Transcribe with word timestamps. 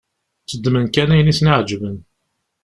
Tteddmen 0.43 0.85
kan 0.89 1.13
ayen 1.13 1.31
i 1.31 1.33
sen-iεeǧben. 1.37 1.97